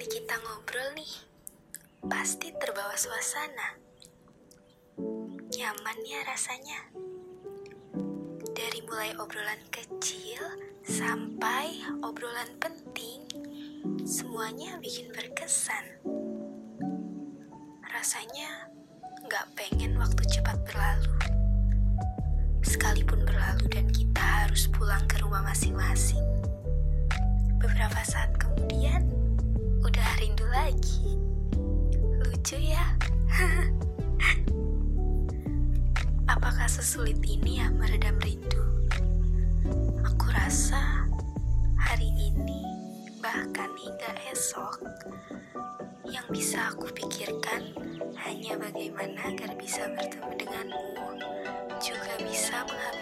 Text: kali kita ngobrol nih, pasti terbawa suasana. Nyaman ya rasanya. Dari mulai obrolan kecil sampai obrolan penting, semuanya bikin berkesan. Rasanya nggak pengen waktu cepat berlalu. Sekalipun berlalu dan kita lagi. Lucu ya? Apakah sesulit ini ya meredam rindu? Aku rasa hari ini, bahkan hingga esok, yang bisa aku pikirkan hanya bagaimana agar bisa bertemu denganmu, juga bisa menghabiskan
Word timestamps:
kali 0.00 0.16
kita 0.16 0.32
ngobrol 0.32 0.96
nih, 0.96 1.12
pasti 2.08 2.48
terbawa 2.56 2.96
suasana. 2.96 3.76
Nyaman 5.52 5.98
ya 6.08 6.24
rasanya. 6.24 6.88
Dari 8.56 8.80
mulai 8.88 9.12
obrolan 9.20 9.60
kecil 9.68 10.40
sampai 10.88 11.84
obrolan 12.00 12.48
penting, 12.56 13.28
semuanya 14.08 14.80
bikin 14.80 15.12
berkesan. 15.12 15.84
Rasanya 17.84 18.72
nggak 19.28 19.52
pengen 19.52 20.00
waktu 20.00 20.24
cepat 20.32 20.64
berlalu. 20.64 21.12
Sekalipun 22.64 23.20
berlalu 23.28 23.68
dan 23.68 23.84
kita 23.92 24.09
lagi. 30.70 31.18
Lucu 32.22 32.56
ya? 32.62 32.84
Apakah 36.34 36.70
sesulit 36.70 37.18
ini 37.26 37.58
ya 37.58 37.74
meredam 37.74 38.14
rindu? 38.22 38.62
Aku 40.06 40.30
rasa 40.30 40.78
hari 41.74 42.06
ini, 42.14 42.62
bahkan 43.18 43.74
hingga 43.74 44.14
esok, 44.30 44.78
yang 46.06 46.26
bisa 46.30 46.70
aku 46.70 46.86
pikirkan 46.94 47.74
hanya 48.22 48.54
bagaimana 48.54 49.18
agar 49.26 49.50
bisa 49.58 49.90
bertemu 49.90 50.30
denganmu, 50.38 50.86
juga 51.82 52.14
bisa 52.22 52.62
menghabiskan 52.62 52.99